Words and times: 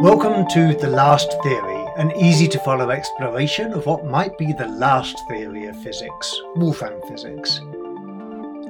Welcome 0.00 0.46
to 0.48 0.74
The 0.74 0.90
Last 0.90 1.42
Theory, 1.42 1.86
an 1.96 2.12
easy 2.12 2.46
to 2.48 2.58
follow 2.58 2.90
exploration 2.90 3.72
of 3.72 3.86
what 3.86 4.04
might 4.04 4.36
be 4.36 4.52
the 4.52 4.68
last 4.68 5.18
theory 5.26 5.64
of 5.68 5.82
physics, 5.82 6.38
Wolfram 6.54 7.00
physics. 7.08 7.60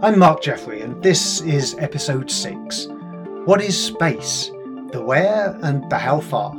I'm 0.03 0.21
Mark 0.21 0.41
Jeffrey, 0.41 0.83
and 0.83 1.03
this 1.03 1.41
is 1.41 1.75
episode 1.81 2.31
6 2.31 2.87
What 3.45 3.61
is 3.61 3.77
space? 3.77 4.53
The 4.93 5.03
where 5.05 5.59
and 5.63 5.91
the 5.91 5.99
how 5.99 6.21
far. 6.21 6.55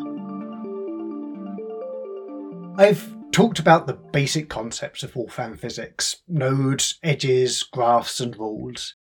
I've 2.78 3.16
talked 3.32 3.60
about 3.60 3.88
the 3.88 3.94
basic 3.94 4.50
concepts 4.50 5.02
of 5.02 5.16
Wolfram 5.16 5.56
physics 5.56 6.18
nodes, 6.28 7.00
edges, 7.04 7.64
graphs, 7.64 8.20
and 8.20 8.38
rules. 8.38 8.96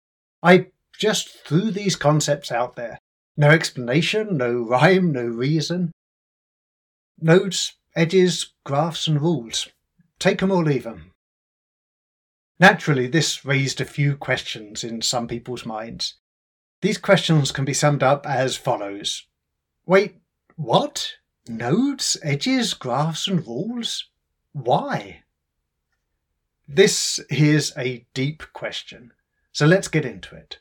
I 0.42 0.66
just 0.98 1.28
threw 1.46 1.70
these 1.70 1.94
concepts 1.94 2.50
out 2.50 2.74
there 2.74 2.98
no 3.36 3.50
explanation, 3.50 4.36
no 4.36 4.52
rhyme, 4.52 5.12
no 5.12 5.24
reason. 5.24 5.92
Nodes, 7.20 7.74
edges, 7.94 8.52
graphs, 8.64 9.06
and 9.06 9.20
rules. 9.20 9.68
Take 10.18 10.42
'em 10.42 10.50
or 10.50 10.64
leave 10.64 10.86
'em. 10.86 11.12
Naturally, 12.58 13.06
this 13.06 13.44
raised 13.44 13.80
a 13.80 13.84
few 13.84 14.16
questions 14.16 14.84
in 14.84 15.02
some 15.02 15.26
people's 15.26 15.66
minds. 15.66 16.14
These 16.80 16.98
questions 16.98 17.52
can 17.52 17.64
be 17.64 17.74
summed 17.74 18.02
up 18.02 18.26
as 18.26 18.56
follows 18.56 19.26
Wait, 19.84 20.16
what? 20.56 21.14
Nodes, 21.48 22.16
edges, 22.22 22.72
graphs, 22.74 23.26
and 23.26 23.44
rules? 23.46 24.08
Why? 24.52 25.24
This 26.68 27.18
is 27.28 27.72
a 27.76 28.06
deep 28.14 28.44
question, 28.52 29.12
so 29.50 29.66
let's 29.66 29.88
get 29.88 30.04
into 30.04 30.36
it. 30.36 30.60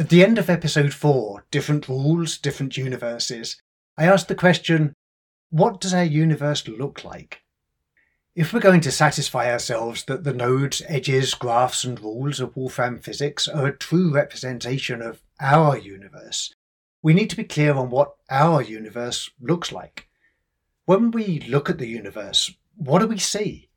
At 0.00 0.08
the 0.08 0.24
end 0.24 0.38
of 0.38 0.48
episode 0.48 0.94
4, 0.94 1.44
Different 1.50 1.86
Rules, 1.86 2.38
Different 2.38 2.78
Universes, 2.78 3.60
I 3.98 4.06
asked 4.06 4.28
the 4.28 4.34
question 4.34 4.94
what 5.50 5.78
does 5.78 5.92
our 5.92 6.02
universe 6.02 6.66
look 6.66 7.04
like? 7.04 7.42
If 8.34 8.54
we're 8.54 8.60
going 8.60 8.80
to 8.80 8.92
satisfy 8.92 9.52
ourselves 9.52 10.04
that 10.04 10.24
the 10.24 10.32
nodes, 10.32 10.80
edges, 10.88 11.34
graphs, 11.34 11.84
and 11.84 12.00
rules 12.00 12.40
of 12.40 12.56
Wolfram 12.56 13.00
physics 13.00 13.46
are 13.46 13.66
a 13.66 13.76
true 13.76 14.10
representation 14.10 15.02
of 15.02 15.20
our 15.38 15.76
universe, 15.76 16.54
we 17.02 17.12
need 17.12 17.28
to 17.28 17.36
be 17.36 17.44
clear 17.44 17.74
on 17.74 17.90
what 17.90 18.14
our 18.30 18.62
universe 18.62 19.28
looks 19.38 19.70
like. 19.70 20.08
When 20.86 21.10
we 21.10 21.40
look 21.40 21.68
at 21.68 21.76
the 21.76 21.88
universe, 21.88 22.50
what 22.74 23.00
do 23.00 23.06
we 23.06 23.18
see? 23.18 23.68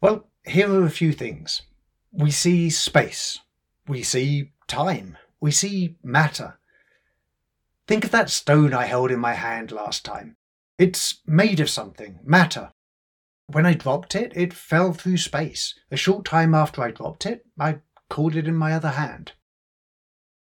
Well, 0.00 0.28
here 0.46 0.72
are 0.72 0.84
a 0.84 0.90
few 0.90 1.12
things. 1.12 1.62
We 2.12 2.30
see 2.30 2.70
space. 2.70 3.40
We 3.88 4.04
see 4.04 4.52
time 4.68 5.18
we 5.42 5.50
see 5.50 5.96
matter. 6.04 6.56
Think 7.88 8.04
of 8.04 8.12
that 8.12 8.30
stone 8.30 8.72
I 8.72 8.86
held 8.86 9.10
in 9.10 9.18
my 9.18 9.34
hand 9.34 9.72
last 9.72 10.04
time. 10.04 10.36
It's 10.78 11.20
made 11.26 11.58
of 11.58 11.68
something, 11.68 12.20
matter. 12.22 12.70
When 13.48 13.66
I 13.66 13.74
dropped 13.74 14.14
it, 14.14 14.32
it 14.36 14.54
fell 14.54 14.92
through 14.92 15.16
space. 15.16 15.74
A 15.90 15.96
short 15.96 16.24
time 16.24 16.54
after 16.54 16.80
I 16.80 16.92
dropped 16.92 17.26
it, 17.26 17.44
I 17.58 17.80
caught 18.08 18.36
it 18.36 18.46
in 18.46 18.54
my 18.54 18.72
other 18.72 18.90
hand. 18.90 19.32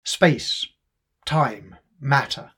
Space, 0.04 0.64
time, 1.24 1.74
matter. 2.00 2.52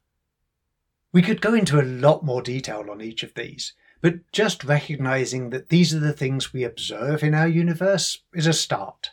We 1.12 1.22
could 1.22 1.40
go 1.40 1.54
into 1.54 1.80
a 1.80 1.82
lot 1.82 2.26
more 2.26 2.42
detail 2.42 2.84
on 2.90 3.00
each 3.00 3.22
of 3.22 3.32
these, 3.32 3.72
but 4.02 4.30
just 4.32 4.64
recognizing 4.64 5.48
that 5.48 5.70
these 5.70 5.94
are 5.94 5.98
the 5.98 6.12
things 6.12 6.52
we 6.52 6.62
observe 6.62 7.22
in 7.22 7.34
our 7.34 7.48
universe 7.48 8.22
is 8.34 8.46
a 8.46 8.52
start. 8.52 9.12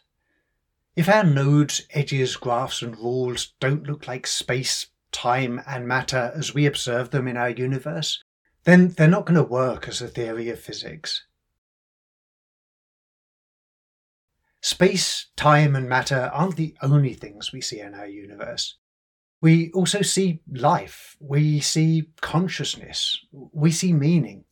If 0.96 1.10
our 1.10 1.26
nodes, 1.26 1.82
edges, 1.90 2.38
graphs, 2.38 2.82
and 2.82 2.98
rules 2.98 3.54
don't 3.60 3.84
look 3.84 4.08
like 4.08 4.26
space, 4.26 4.88
time, 5.12 5.62
and 5.68 5.86
matter 5.88 6.31
as 6.34 6.53
we 6.53 6.66
observe 6.66 7.09
them 7.09 7.28
in 7.28 7.36
our 7.36 7.50
universe, 7.50 8.24
then 8.64 8.90
they're 8.90 9.08
not 9.08 9.25
going 9.25 9.36
to 9.36 9.44
work 9.44 9.90
as 9.90 10.02
a 10.02 10.08
theory 10.08 10.50
of 10.50 10.59
physics. 10.59 11.25
Space, 14.62 15.28
time, 15.36 15.75
and 15.75 15.90
matter 15.90 16.31
aren't 16.34 16.56
the 16.56 16.75
only 16.81 17.14
things 17.14 17.52
we 17.52 17.62
see 17.62 17.81
in 17.81 17.94
our 17.94 18.08
universe. 18.08 18.78
We 19.42 19.72
also 19.74 20.02
see 20.02 20.42
life, 20.50 21.18
we 21.19 21.59
see 21.59 22.09
consciousness, 22.22 23.19
we 23.31 23.69
see 23.69 23.92
meaning. 23.92 24.46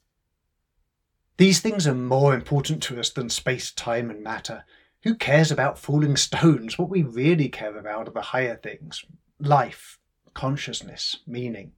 These 1.38 1.62
things 1.62 1.88
are 1.88 1.96
more 1.96 2.35
important 2.35 2.84
to 2.84 3.00
us 3.00 3.09
than 3.09 3.29
space, 3.29 3.72
time, 3.72 4.12
and 4.12 4.22
matter 4.22 4.66
who 5.03 5.16
cares 5.16 5.52
about 5.52 5.78
falling 5.78 6.16
stones? 6.16 6.78
What 6.78 6.90
we 6.90 7.03
really 7.03 7.50
care 7.50 7.78
about 7.78 8.08
are 8.08 8.12
the 8.12 8.22
higher 8.22 8.56
things 8.56 9.03
life, 9.40 10.00
consciousness, 10.34 11.18
meaning. 11.28 11.74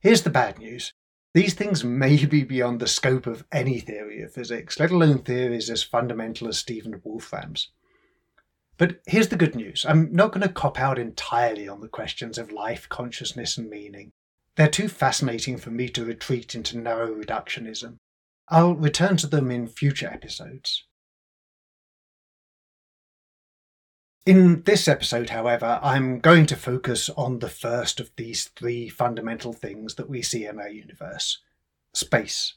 Here's 0.00 0.22
the 0.22 0.30
bad 0.30 0.58
news. 0.58 0.92
These 1.34 1.54
things 1.54 1.84
may 1.84 2.24
be 2.24 2.44
beyond 2.44 2.80
the 2.80 2.86
scope 2.86 3.26
of 3.26 3.44
any 3.52 3.80
theory 3.80 4.22
of 4.22 4.32
physics, 4.32 4.78
let 4.78 4.90
alone 4.90 5.18
theories 5.18 5.68
as 5.68 5.82
fundamental 5.82 6.48
as 6.48 6.58
Stephen 6.58 7.00
Wolfram's. 7.04 7.68
But 8.76 9.00
here's 9.06 9.28
the 9.28 9.36
good 9.36 9.56
news 9.56 9.84
I'm 9.86 10.12
not 10.12 10.32
going 10.32 10.46
to 10.46 10.52
cop 10.52 10.78
out 10.78 10.98
entirely 10.98 11.68
on 11.68 11.80
the 11.80 11.88
questions 11.88 12.38
of 12.38 12.52
life, 12.52 12.88
consciousness, 12.88 13.58
and 13.58 13.68
meaning. 13.68 14.12
They're 14.54 14.68
too 14.68 14.88
fascinating 14.88 15.58
for 15.58 15.70
me 15.70 15.88
to 15.90 16.04
retreat 16.04 16.54
into 16.54 16.78
narrow 16.78 17.12
reductionism. 17.12 17.98
I'll 18.48 18.74
return 18.74 19.16
to 19.18 19.26
them 19.26 19.50
in 19.50 19.66
future 19.66 20.08
episodes. 20.08 20.84
In 24.28 24.62
this 24.64 24.88
episode, 24.88 25.30
however, 25.30 25.80
I'm 25.82 26.20
going 26.20 26.44
to 26.48 26.54
focus 26.54 27.08
on 27.16 27.38
the 27.38 27.48
first 27.48 27.98
of 27.98 28.10
these 28.16 28.44
three 28.48 28.90
fundamental 28.90 29.54
things 29.54 29.94
that 29.94 30.10
we 30.10 30.20
see 30.20 30.44
in 30.44 30.60
our 30.60 30.68
universe 30.68 31.38
space. 31.94 32.52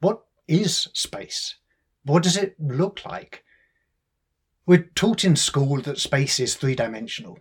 What 0.00 0.24
is 0.48 0.88
space? 0.92 1.58
What 2.02 2.24
does 2.24 2.36
it 2.36 2.56
look 2.58 3.04
like? 3.04 3.44
We're 4.66 4.90
taught 4.96 5.22
in 5.22 5.36
school 5.36 5.80
that 5.82 6.00
space 6.00 6.40
is 6.40 6.56
three 6.56 6.74
dimensional. 6.74 7.38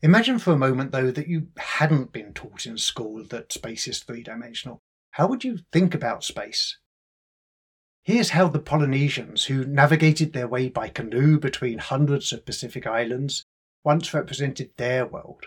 Imagine 0.00 0.38
for 0.38 0.54
a 0.54 0.58
moment, 0.58 0.92
though, 0.92 1.10
that 1.10 1.28
you 1.28 1.48
hadn't 1.58 2.10
been 2.10 2.32
taught 2.32 2.64
in 2.64 2.78
school 2.78 3.22
that 3.24 3.52
space 3.52 3.86
is 3.86 3.98
three 3.98 4.22
dimensional. 4.22 4.80
How 5.10 5.26
would 5.26 5.44
you 5.44 5.58
think 5.72 5.94
about 5.94 6.24
space? 6.24 6.78
Here's 8.06 8.30
how 8.30 8.46
the 8.46 8.60
Polynesians, 8.60 9.46
who 9.46 9.64
navigated 9.64 10.32
their 10.32 10.46
way 10.46 10.68
by 10.68 10.88
canoe 10.88 11.40
between 11.40 11.78
hundreds 11.78 12.32
of 12.32 12.46
Pacific 12.46 12.86
islands, 12.86 13.44
once 13.82 14.14
represented 14.14 14.70
their 14.76 15.04
world. 15.04 15.46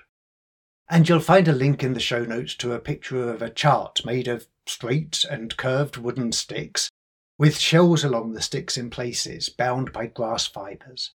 And 0.89 1.07
you'll 1.07 1.21
find 1.21 1.47
a 1.47 1.53
link 1.53 1.85
in 1.85 1.93
the 1.93 2.01
show 2.01 2.25
notes 2.25 2.55
to 2.55 2.73
a 2.73 2.79
picture 2.79 3.31
of 3.31 3.41
a 3.41 3.49
chart 3.49 4.03
made 4.03 4.27
of 4.27 4.47
straight 4.67 5.23
and 5.23 5.55
curved 5.55 5.95
wooden 5.95 6.33
sticks, 6.33 6.91
with 7.37 7.57
shells 7.57 8.03
along 8.03 8.33
the 8.33 8.41
sticks 8.41 8.75
in 8.75 8.89
places 8.89 9.47
bound 9.47 9.93
by 9.93 10.07
grass 10.07 10.45
fibres. 10.45 11.13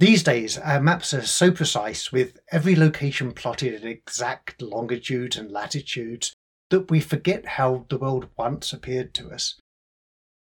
These 0.00 0.24
days, 0.24 0.58
our 0.58 0.80
maps 0.80 1.14
are 1.14 1.22
so 1.22 1.52
precise, 1.52 2.10
with 2.10 2.40
every 2.50 2.74
location 2.74 3.30
plotted 3.30 3.74
at 3.74 3.84
exact 3.84 4.60
longitudes 4.60 5.36
and 5.36 5.52
latitudes, 5.52 6.34
that 6.70 6.90
we 6.90 6.98
forget 6.98 7.46
how 7.46 7.86
the 7.88 7.98
world 7.98 8.28
once 8.36 8.72
appeared 8.72 9.14
to 9.14 9.30
us. 9.30 9.54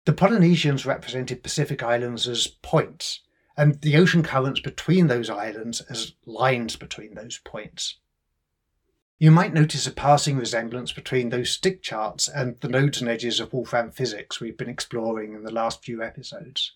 The 0.04 0.12
Polynesians 0.12 0.84
represented 0.84 1.44
Pacific 1.44 1.80
islands 1.80 2.26
as 2.26 2.48
points, 2.48 3.20
and 3.56 3.80
the 3.82 3.96
ocean 3.96 4.24
currents 4.24 4.58
between 4.58 5.06
those 5.06 5.30
islands 5.30 5.80
as 5.82 6.14
lines 6.26 6.74
between 6.74 7.14
those 7.14 7.38
points. 7.38 7.98
You 9.20 9.30
might 9.30 9.54
notice 9.54 9.86
a 9.86 9.92
passing 9.92 10.36
resemblance 10.36 10.90
between 10.90 11.28
those 11.28 11.50
stick 11.50 11.82
charts 11.82 12.26
and 12.26 12.58
the 12.58 12.68
nodes 12.68 13.00
and 13.00 13.08
edges 13.08 13.38
of 13.38 13.52
Wolfram 13.52 13.92
physics 13.92 14.40
we've 14.40 14.56
been 14.56 14.68
exploring 14.68 15.34
in 15.34 15.44
the 15.44 15.52
last 15.52 15.84
few 15.84 16.02
episodes. 16.02 16.72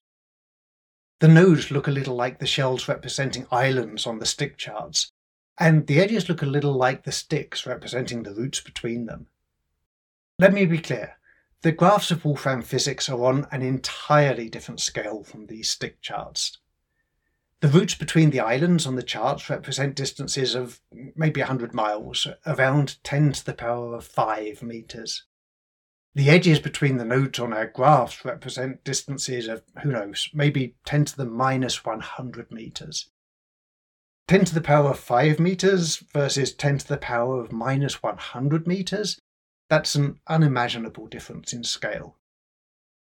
The 1.18 1.26
nodes 1.26 1.72
look 1.72 1.88
a 1.88 1.90
little 1.90 2.14
like 2.14 2.38
the 2.38 2.46
shells 2.46 2.86
representing 2.86 3.48
islands 3.50 4.06
on 4.06 4.20
the 4.20 4.26
stick 4.26 4.56
charts, 4.56 5.10
and 5.58 5.88
the 5.88 5.98
edges 5.98 6.28
look 6.28 6.42
a 6.42 6.46
little 6.46 6.74
like 6.74 7.02
the 7.02 7.10
sticks 7.10 7.66
representing 7.66 8.22
the 8.22 8.34
routes 8.34 8.60
between 8.60 9.06
them. 9.06 9.26
Let 10.38 10.52
me 10.52 10.66
be 10.66 10.78
clear 10.78 11.15
the 11.66 11.72
graphs 11.72 12.12
of 12.12 12.24
Wolfram 12.24 12.62
physics 12.62 13.08
are 13.08 13.24
on 13.24 13.48
an 13.50 13.60
entirely 13.60 14.48
different 14.48 14.78
scale 14.78 15.24
from 15.24 15.46
these 15.46 15.68
stick 15.68 16.00
charts. 16.00 16.58
The 17.58 17.66
routes 17.66 17.96
between 17.96 18.30
the 18.30 18.38
islands 18.38 18.86
on 18.86 18.94
the 18.94 19.02
charts 19.02 19.50
represent 19.50 19.96
distances 19.96 20.54
of 20.54 20.80
maybe 21.16 21.40
100 21.40 21.74
miles, 21.74 22.28
around 22.46 23.02
10 23.02 23.32
to 23.32 23.44
the 23.44 23.52
power 23.52 23.96
of 23.96 24.04
5 24.04 24.62
metres. 24.62 25.24
The 26.14 26.30
edges 26.30 26.60
between 26.60 26.98
the 26.98 27.04
nodes 27.04 27.40
on 27.40 27.52
our 27.52 27.66
graphs 27.66 28.24
represent 28.24 28.84
distances 28.84 29.48
of, 29.48 29.64
who 29.82 29.90
knows, 29.90 30.30
maybe 30.32 30.76
10 30.84 31.06
to 31.06 31.16
the 31.16 31.26
minus 31.26 31.84
100 31.84 32.52
metres. 32.52 33.10
10 34.28 34.44
to 34.44 34.54
the 34.54 34.60
power 34.60 34.90
of 34.90 35.00
5 35.00 35.40
metres 35.40 35.96
versus 35.96 36.54
10 36.54 36.78
to 36.78 36.86
the 36.86 36.96
power 36.96 37.40
of 37.40 37.50
minus 37.50 38.04
100 38.04 38.68
metres 38.68 39.20
that's 39.68 39.94
an 39.94 40.20
unimaginable 40.28 41.06
difference 41.06 41.52
in 41.52 41.64
scale. 41.64 42.16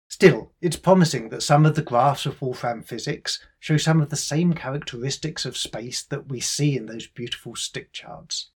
Still, 0.09 0.53
it's 0.61 0.77
promising 0.77 1.29
that 1.29 1.43
some 1.43 1.65
of 1.65 1.77
the 1.77 1.83
graphs 1.83 2.27
of 2.27 2.43
Wolfram 2.43 2.83
physics 2.83 3.39
show 3.61 3.77
some 3.77 4.01
of 4.01 4.11
the 4.11 4.17
same 4.17 4.55
characteristics 4.55 5.45
of 5.45 5.57
space 5.57 6.03
that 6.03 6.29
we 6.29 6.41
see 6.41 6.77
in 6.77 6.87
those 6.87 7.07
beautiful 7.07 7.55
stick 7.55 7.93
charts. 7.93 8.51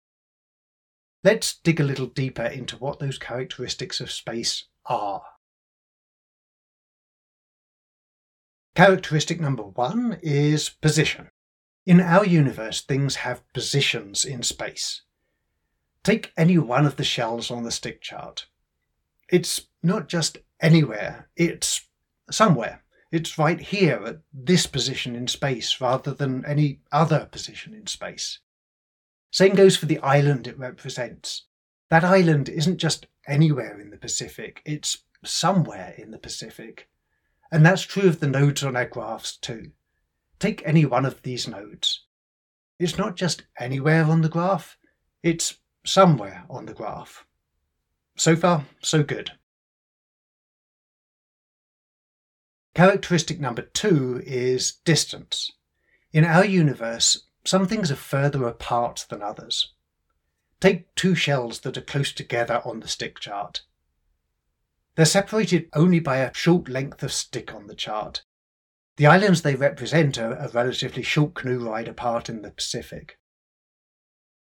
Let's 1.23 1.55
dig 1.55 1.79
a 1.79 1.83
little 1.83 2.07
deeper 2.07 2.43
into 2.45 2.75
what 2.75 2.99
those 2.99 3.19
characteristics 3.19 4.01
of 4.01 4.11
space 4.11 4.65
are. 4.87 5.23
Characteristic 8.75 9.39
number 9.39 9.63
one 9.63 10.17
is 10.23 10.69
position. 10.69 11.29
In 11.85 12.01
our 12.01 12.25
universe, 12.25 12.81
things 12.81 13.17
have 13.17 13.43
positions 13.53 14.25
in 14.25 14.41
space. 14.41 15.03
Take 16.03 16.33
any 16.35 16.57
one 16.57 16.85
of 16.85 16.97
the 16.97 17.03
shells 17.03 17.49
on 17.49 17.63
the 17.63 17.71
stick 17.71 18.01
chart. 18.01 18.47
It's 19.29 19.67
not 19.81 20.09
just 20.09 20.37
anywhere, 20.59 21.29
it's 21.35 21.87
somewhere. 22.29 22.83
It's 23.11 23.37
right 23.37 23.59
here 23.59 24.01
at 24.05 24.19
this 24.33 24.65
position 24.65 25.15
in 25.15 25.27
space 25.27 25.79
rather 25.79 26.13
than 26.13 26.45
any 26.45 26.79
other 26.91 27.27
position 27.31 27.73
in 27.73 27.87
space. 27.87 28.39
Same 29.31 29.55
goes 29.55 29.77
for 29.77 29.85
the 29.85 29.99
island 29.99 30.47
it 30.47 30.57
represents. 30.57 31.43
That 31.89 32.03
island 32.03 32.49
isn't 32.49 32.77
just 32.77 33.07
anywhere 33.27 33.79
in 33.79 33.91
the 33.91 33.97
Pacific, 33.97 34.61
it's 34.65 35.03
somewhere 35.23 35.93
in 35.97 36.11
the 36.11 36.17
Pacific. 36.17 36.89
And 37.51 37.65
that's 37.65 37.83
true 37.83 38.09
of 38.09 38.19
the 38.19 38.27
nodes 38.27 38.63
on 38.63 38.75
our 38.75 38.85
graphs 38.85 39.37
too. 39.37 39.71
Take 40.39 40.61
any 40.65 40.85
one 40.85 41.05
of 41.05 41.21
these 41.21 41.47
nodes. 41.47 42.03
It's 42.79 42.97
not 42.97 43.15
just 43.15 43.43
anywhere 43.59 44.05
on 44.05 44.21
the 44.21 44.29
graph, 44.29 44.77
it's 45.21 45.59
somewhere 45.85 46.45
on 46.49 46.65
the 46.65 46.73
graph. 46.73 47.25
So 48.15 48.35
far, 48.35 48.65
so 48.81 49.03
good. 49.03 49.31
Characteristic 52.75 53.39
number 53.39 53.61
two 53.61 54.21
is 54.25 54.73
distance. 54.83 55.51
In 56.11 56.25
our 56.25 56.45
universe, 56.45 57.27
some 57.45 57.67
things 57.67 57.91
are 57.91 57.95
further 57.95 58.47
apart 58.47 59.05
than 59.09 59.21
others. 59.21 59.73
Take 60.59 60.93
two 60.95 61.13
shells 61.13 61.59
that 61.61 61.77
are 61.77 61.81
close 61.81 62.11
together 62.11 62.61
on 62.65 62.79
the 62.79 62.87
stick 62.87 63.19
chart. 63.19 63.61
They're 64.95 65.05
separated 65.05 65.69
only 65.73 65.99
by 65.99 66.17
a 66.17 66.33
short 66.33 66.69
length 66.69 67.03
of 67.03 67.11
stick 67.11 67.53
on 67.53 67.67
the 67.67 67.75
chart. 67.75 68.23
The 68.97 69.07
islands 69.07 69.41
they 69.41 69.55
represent 69.55 70.17
are 70.17 70.33
a 70.33 70.49
relatively 70.49 71.03
short 71.03 71.33
canoe 71.33 71.67
ride 71.67 71.87
apart 71.87 72.29
in 72.29 72.43
the 72.43 72.51
Pacific. 72.51 73.17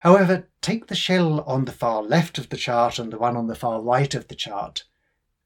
However, 0.01 0.49
take 0.61 0.87
the 0.87 0.95
shell 0.95 1.41
on 1.41 1.65
the 1.65 1.71
far 1.71 2.01
left 2.01 2.37
of 2.37 2.49
the 2.49 2.57
chart 2.57 2.97
and 2.97 3.13
the 3.13 3.19
one 3.19 3.37
on 3.37 3.47
the 3.47 3.55
far 3.55 3.81
right 3.81 4.13
of 4.15 4.27
the 4.27 4.35
chart. 4.35 4.83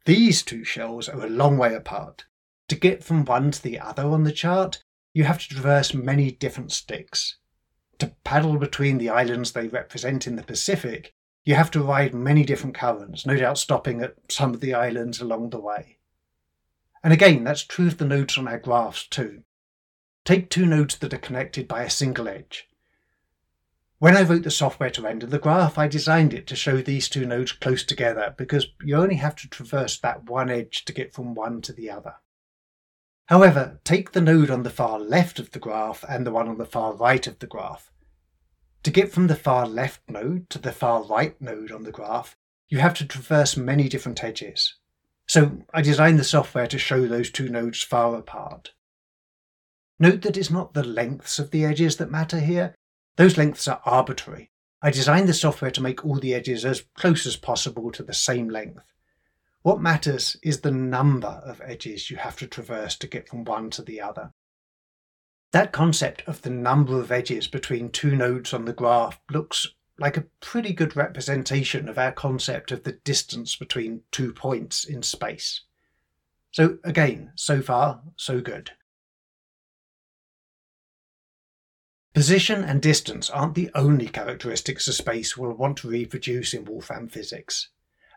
These 0.06 0.44
two 0.44 0.64
shells 0.64 1.10
are 1.10 1.26
a 1.26 1.30
long 1.30 1.58
way 1.58 1.76
apart. 1.76 2.26
To 2.70 2.76
get 2.76 3.04
from 3.04 3.26
one 3.26 3.52
to 3.52 3.62
the 3.62 3.80
other 3.80 4.04
on 4.04 4.24
the 4.24 4.32
chart, 4.32 4.84
you 5.14 5.26
have 5.26 5.40
to 5.40 5.50
traverse 5.50 5.94
many 5.94 6.32
different 6.32 6.72
sticks. 6.72 7.38
To 8.00 8.16
paddle 8.24 8.58
between 8.58 8.98
the 8.98 9.10
islands 9.10 9.52
they 9.52 9.68
represent 9.68 10.26
in 10.26 10.36
the 10.36 10.44
Pacific, 10.44 11.14
you 11.44 11.56
have 11.56 11.70
to 11.72 11.84
ride 11.84 12.14
many 12.14 12.44
different 12.44 12.76
currents, 12.76 13.26
no 13.26 13.36
doubt 13.36 13.58
stopping 13.58 14.02
at 14.02 14.16
some 14.30 14.54
of 14.54 14.62
the 14.62 14.74
islands 14.74 15.20
along 15.20 15.50
the 15.50 15.60
way. 15.60 16.00
And 17.04 17.12
again, 17.12 17.44
that's 17.44 17.64
true 17.64 17.88
of 17.88 17.98
the 17.98 18.06
nodes 18.06 18.38
on 18.38 18.48
our 18.48 18.60
graphs 18.60 19.06
too. 19.06 19.44
Take 20.24 20.50
two 20.50 20.66
nodes 20.66 20.98
that 21.00 21.14
are 21.14 21.20
connected 21.20 21.68
by 21.68 21.84
a 21.84 21.90
single 21.90 22.28
edge. 22.28 22.68
When 24.00 24.18
I 24.18 24.24
wrote 24.24 24.44
the 24.44 24.52
software 24.52 24.90
to 24.90 25.02
render 25.02 25.26
the 25.26 25.40
graph, 25.40 25.78
I 25.78 25.88
designed 25.88 26.34
it 26.34 26.48
to 26.48 26.56
show 26.56 26.82
these 26.82 27.08
two 27.08 27.26
nodes 27.26 27.54
close 27.54 27.84
together 27.84 28.36
because 28.38 28.68
you 28.84 28.98
only 28.98 29.16
have 29.16 29.36
to 29.38 29.50
traverse 29.50 29.98
that 30.00 30.30
one 30.30 30.50
edge 30.50 30.84
to 30.86 30.94
get 30.94 31.14
from 31.14 31.34
one 31.34 31.62
to 31.62 31.72
the 31.72 31.90
other. 31.90 32.16
However, 33.28 33.80
take 33.84 34.12
the 34.12 34.22
node 34.22 34.52
on 34.52 34.64
the 34.64 34.70
far 34.70 35.00
left 35.00 35.40
of 35.40 35.52
the 35.52 35.60
graph 35.60 36.04
and 36.08 36.28
the 36.28 36.32
one 36.32 36.50
on 36.50 36.58
the 36.58 36.66
far 36.66 36.94
right 36.94 37.26
of 37.26 37.40
the 37.40 37.48
graph. 37.48 37.90
To 38.84 38.92
get 38.92 39.12
from 39.12 39.28
the 39.28 39.36
far 39.36 39.66
left 39.66 40.02
node 40.10 40.50
to 40.52 40.60
the 40.60 40.74
far 40.74 41.04
right 41.04 41.40
node 41.42 41.72
on 41.72 41.84
the 41.84 41.92
graph, 41.92 42.36
you 42.68 42.80
have 42.80 42.94
to 42.96 43.06
traverse 43.06 43.56
many 43.56 43.88
different 43.88 44.24
edges. 44.24 44.76
So 45.28 45.64
I 45.74 45.82
designed 45.82 46.20
the 46.20 46.24
software 46.24 46.68
to 46.68 46.78
show 46.78 47.08
those 47.08 47.32
two 47.32 47.50
nodes 47.50 47.82
far 47.82 48.16
apart. 48.16 48.74
Note 50.00 50.22
that 50.22 50.38
it's 50.38 50.52
not 50.52 50.74
the 50.74 50.84
lengths 50.84 51.40
of 51.40 51.52
the 51.52 51.66
edges 51.66 51.98
that 51.98 52.12
matter 52.12 52.40
here. 52.40 52.76
Those 53.18 53.38
lengths 53.38 53.68
are 53.68 53.82
arbitrary. 53.86 54.52
I 54.82 54.92
designed 54.92 55.30
the 55.30 55.34
software 55.34 55.72
to 55.72 55.82
make 55.82 56.06
all 56.06 56.20
the 56.20 56.34
edges 56.34 56.66
as 56.66 56.84
close 56.96 57.26
as 57.26 57.38
possible 57.38 57.92
to 57.92 58.04
the 58.04 58.14
same 58.14 58.50
length. 58.50 58.84
What 59.62 59.82
matters 59.82 60.38
is 60.44 60.62
the 60.62 60.72
number 60.72 61.42
of 61.44 61.62
edges 61.66 62.12
you 62.12 62.18
have 62.18 62.38
to 62.38 62.48
traverse 62.48 62.96
to 62.98 63.08
get 63.08 63.28
from 63.28 63.46
one 63.46 63.72
to 63.72 63.82
the 63.82 64.00
other. 64.02 64.32
That 65.54 65.72
concept 65.72 66.22
of 66.28 66.42
the 66.42 66.50
number 66.50 67.00
of 67.00 67.12
edges 67.12 67.48
between 67.48 67.90
two 67.90 68.16
nodes 68.16 68.54
on 68.54 68.66
the 68.66 68.74
graph 68.74 69.20
looks 69.32 69.68
like 69.98 70.18
a 70.18 70.26
pretty 70.42 70.74
good 70.74 70.96
representation 70.96 71.88
of 71.88 71.98
our 71.98 72.12
concept 72.12 72.72
of 72.72 72.84
the 72.84 72.92
distance 72.92 73.56
between 73.56 74.02
two 74.12 74.34
points 74.34 74.84
in 74.84 75.02
space. 75.02 75.62
So, 76.52 76.78
again, 76.84 77.32
so 77.36 77.62
far, 77.62 78.02
so 78.18 78.42
good. 78.42 78.72
Position 82.16 82.64
and 82.64 82.82
distance 82.82 83.30
aren't 83.30 83.56
the 83.56 83.70
only 83.76 84.08
characteristics 84.08 84.88
of 84.88 84.94
space 84.94 85.36
we'll 85.36 85.52
want 85.52 85.80
to 85.80 85.90
reproduce 85.90 86.54
in 86.54 86.64
Wolfram 86.64 87.10
physics. 87.10 87.68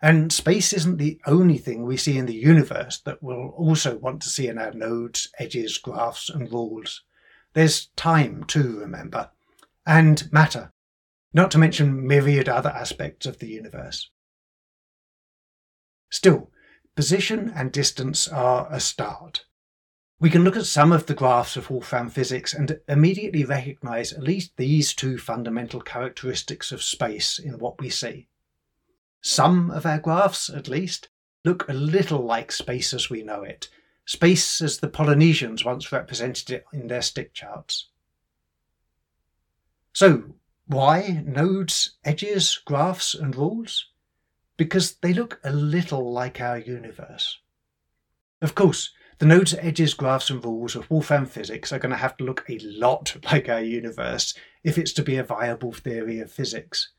And 0.00 0.32
space 0.32 0.72
isn't 0.72 0.98
the 0.98 1.20
only 1.26 1.58
thing 1.58 1.82
we 1.84 1.96
see 1.96 2.16
in 2.16 2.26
the 2.26 2.32
universe 2.32 3.00
that 3.00 3.20
we'll 3.20 3.48
also 3.56 3.98
want 3.98 4.22
to 4.22 4.28
see 4.28 4.46
in 4.46 4.56
our 4.56 4.70
nodes, 4.70 5.30
edges, 5.36 5.78
graphs, 5.78 6.30
and 6.30 6.52
rules. 6.52 7.02
There's 7.54 7.86
time 7.96 8.44
too, 8.44 8.78
remember, 8.78 9.30
and 9.84 10.32
matter, 10.32 10.72
not 11.34 11.50
to 11.50 11.58
mention 11.58 12.06
myriad 12.06 12.48
other 12.48 12.70
aspects 12.70 13.26
of 13.26 13.40
the 13.40 13.48
universe. 13.48 14.10
Still, 16.08 16.52
position 16.94 17.52
and 17.52 17.72
distance 17.72 18.28
are 18.28 18.68
a 18.70 18.78
start. 18.78 19.44
We 20.20 20.30
can 20.30 20.42
look 20.42 20.56
at 20.56 20.66
some 20.66 20.90
of 20.90 21.06
the 21.06 21.14
graphs 21.14 21.56
of 21.56 21.70
Wolfram 21.70 22.10
physics 22.10 22.52
and 22.52 22.80
immediately 22.88 23.44
recognize 23.44 24.12
at 24.12 24.24
least 24.24 24.56
these 24.56 24.92
two 24.92 25.16
fundamental 25.16 25.80
characteristics 25.80 26.72
of 26.72 26.82
space 26.82 27.38
in 27.38 27.58
what 27.58 27.80
we 27.80 27.88
see. 27.88 28.26
Some 29.20 29.70
of 29.70 29.86
our 29.86 30.00
graphs, 30.00 30.50
at 30.50 30.66
least, 30.66 31.08
look 31.44 31.68
a 31.68 31.72
little 31.72 32.24
like 32.24 32.50
space 32.50 32.92
as 32.92 33.08
we 33.08 33.22
know 33.22 33.42
it, 33.44 33.68
space 34.06 34.60
as 34.60 34.78
the 34.78 34.88
Polynesians 34.88 35.64
once 35.64 35.92
represented 35.92 36.50
it 36.50 36.64
in 36.72 36.88
their 36.88 37.02
stick 37.02 37.32
charts. 37.32 37.88
So, 39.92 40.34
why 40.66 41.22
nodes, 41.24 41.96
edges, 42.04 42.60
graphs, 42.64 43.14
and 43.14 43.36
rules? 43.36 43.86
Because 44.56 44.96
they 44.96 45.12
look 45.14 45.38
a 45.44 45.52
little 45.52 46.12
like 46.12 46.40
our 46.40 46.58
universe. 46.58 47.38
Of 48.42 48.56
course, 48.56 48.90
the 49.18 49.26
nodes, 49.26 49.54
edges, 49.54 49.94
graphs, 49.94 50.30
and 50.30 50.44
rules 50.44 50.76
of 50.76 50.88
Wolfram 50.90 51.26
physics 51.26 51.72
are 51.72 51.78
going 51.78 51.90
to 51.90 51.96
have 51.96 52.16
to 52.18 52.24
look 52.24 52.44
a 52.48 52.58
lot 52.60 53.16
like 53.32 53.48
our 53.48 53.60
universe 53.60 54.34
if 54.62 54.78
it's 54.78 54.92
to 54.94 55.02
be 55.02 55.16
a 55.16 55.24
viable 55.24 55.72
theory 55.72 56.20
of 56.20 56.30
physics. 56.30 56.92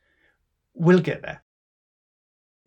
We'll 0.73 0.99
get 0.99 1.21
there. 1.21 1.43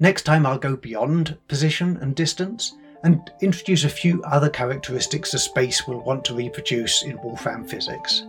Next 0.01 0.23
time 0.23 0.47
I'll 0.47 0.59
go 0.59 0.77
beyond 0.77 1.39
position 1.49 1.99
and 1.99 2.17
distance 2.17 2.75
and 3.05 3.31
introduce 3.41 3.85
a 3.85 3.91
few 3.91 4.23
other 4.23 4.49
characteristics 4.49 5.35
of 5.35 5.41
space 5.41 5.87
we'll 5.87 6.01
want 6.01 6.25
to 6.27 6.35
reproduce 6.35 7.03
in 7.03 7.21
Wolfram 7.23 7.67
physics. 7.67 8.23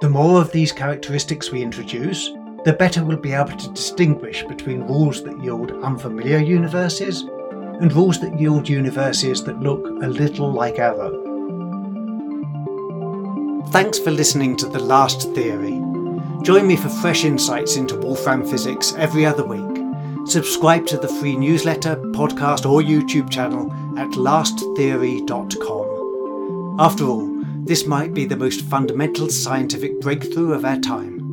The 0.00 0.08
more 0.08 0.40
of 0.40 0.52
these 0.52 0.72
characteristics 0.72 1.50
we 1.50 1.62
introduce, 1.62 2.30
the 2.64 2.76
better 2.78 3.04
we'll 3.04 3.16
be 3.16 3.32
able 3.32 3.56
to 3.56 3.72
distinguish 3.72 4.44
between 4.44 4.86
rules 4.86 5.22
that 5.24 5.42
yield 5.42 5.72
unfamiliar 5.82 6.38
universes 6.38 7.24
and 7.80 7.92
rules 7.92 8.20
that 8.20 8.38
yield 8.38 8.68
universes 8.68 9.44
that 9.44 9.60
look 9.60 9.84
a 10.02 10.08
little 10.08 10.52
like 10.52 10.78
our. 10.78 11.10
Thanks 13.70 13.98
for 13.98 14.10
listening 14.10 14.56
to 14.56 14.66
The 14.66 14.80
Last 14.80 15.32
Theory. 15.34 15.80
Join 16.42 16.66
me 16.66 16.76
for 16.76 16.88
fresh 16.88 17.24
insights 17.24 17.76
into 17.76 17.96
Wolfram 17.96 18.46
physics 18.46 18.94
every 18.94 19.26
other 19.26 19.44
week 19.44 19.78
Subscribe 20.28 20.86
to 20.88 20.98
the 20.98 21.08
free 21.08 21.36
newsletter, 21.36 21.96
podcast, 21.96 22.70
or 22.70 22.82
YouTube 22.82 23.30
channel 23.30 23.72
at 23.98 24.10
lasttheory.com. 24.10 26.76
After 26.78 27.06
all, 27.06 27.26
this 27.64 27.86
might 27.86 28.12
be 28.12 28.26
the 28.26 28.36
most 28.36 28.60
fundamental 28.60 29.30
scientific 29.30 29.98
breakthrough 30.02 30.52
of 30.52 30.66
our 30.66 30.78
time. 30.80 31.27